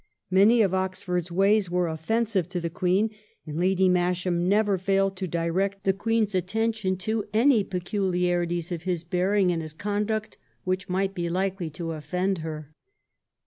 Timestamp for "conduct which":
9.73-10.89